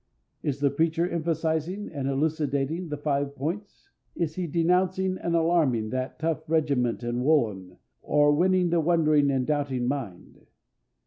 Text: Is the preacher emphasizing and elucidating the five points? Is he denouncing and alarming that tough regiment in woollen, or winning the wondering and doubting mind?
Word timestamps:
Is 0.41 0.59
the 0.61 0.71
preacher 0.71 1.07
emphasizing 1.07 1.87
and 1.89 2.07
elucidating 2.07 2.89
the 2.89 2.97
five 2.97 3.35
points? 3.35 3.91
Is 4.15 4.33
he 4.33 4.47
denouncing 4.47 5.19
and 5.19 5.35
alarming 5.35 5.91
that 5.91 6.17
tough 6.17 6.49
regiment 6.49 7.03
in 7.03 7.23
woollen, 7.23 7.77
or 8.01 8.31
winning 8.33 8.71
the 8.71 8.81
wondering 8.81 9.29
and 9.29 9.45
doubting 9.45 9.87
mind? 9.87 10.47